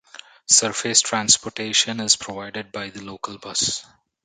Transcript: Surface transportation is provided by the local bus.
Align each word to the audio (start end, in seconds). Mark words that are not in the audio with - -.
Surface 0.47 0.99
transportation 1.01 1.99
is 1.99 2.15
provided 2.15 2.71
by 2.71 2.89
the 2.89 3.03
local 3.03 3.37
bus. 3.37 3.85